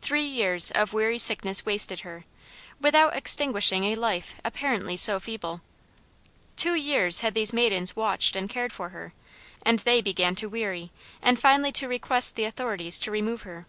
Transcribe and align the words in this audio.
Three 0.00 0.24
years 0.24 0.72
of 0.72 0.92
weary 0.92 1.18
sickness 1.18 1.64
wasted 1.64 2.00
her, 2.00 2.24
without 2.80 3.14
extinguishing 3.14 3.84
a 3.84 3.94
life 3.94 4.34
apparently 4.44 4.96
so 4.96 5.20
feeble. 5.20 5.60
Two 6.56 6.74
years 6.74 7.20
had 7.20 7.34
these 7.34 7.52
maidens 7.52 7.94
watched 7.94 8.34
and 8.34 8.50
cared 8.50 8.72
for 8.72 8.88
her, 8.88 9.12
and 9.64 9.78
they 9.78 10.00
began 10.00 10.34
to 10.34 10.48
weary, 10.48 10.90
and 11.22 11.38
finally 11.38 11.70
to 11.78 11.86
request 11.86 12.34
the 12.34 12.42
authorities 12.42 12.98
to 12.98 13.12
remove 13.12 13.42
her. 13.42 13.68